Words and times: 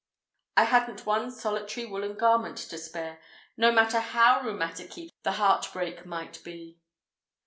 I 0.57 0.63
hadn't 0.63 1.05
one 1.05 1.29
solitary 1.29 1.85
woollen 1.85 2.15
garment 2.17 2.57
to 2.57 2.77
spare, 2.79 3.21
no 3.55 3.71
matter 3.71 3.99
how 3.99 4.39
rheumaticky 4.41 5.09
the 5.21 5.33
heartbreak 5.33 6.07
might 6.07 6.43
be. 6.43 6.79